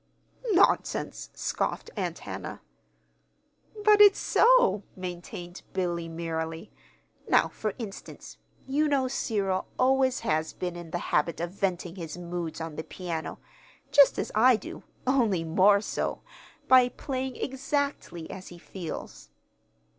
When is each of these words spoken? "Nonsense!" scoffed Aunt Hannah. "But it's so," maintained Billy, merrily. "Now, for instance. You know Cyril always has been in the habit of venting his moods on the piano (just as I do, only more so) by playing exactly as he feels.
"Nonsense!" 0.53 1.29
scoffed 1.35 1.91
Aunt 1.95 2.17
Hannah. 2.17 2.61
"But 3.83 4.01
it's 4.01 4.17
so," 4.17 4.81
maintained 4.95 5.61
Billy, 5.73 6.09
merrily. 6.09 6.71
"Now, 7.29 7.49
for 7.49 7.75
instance. 7.77 8.39
You 8.65 8.87
know 8.87 9.07
Cyril 9.07 9.67
always 9.77 10.21
has 10.21 10.53
been 10.53 10.75
in 10.75 10.89
the 10.89 10.97
habit 11.13 11.39
of 11.39 11.51
venting 11.51 11.97
his 11.97 12.17
moods 12.17 12.59
on 12.59 12.77
the 12.77 12.83
piano 12.83 13.37
(just 13.91 14.17
as 14.17 14.31
I 14.33 14.55
do, 14.55 14.81
only 15.05 15.43
more 15.43 15.81
so) 15.81 16.23
by 16.67 16.89
playing 16.89 17.35
exactly 17.35 18.27
as 18.31 18.47
he 18.47 18.57
feels. 18.57 19.29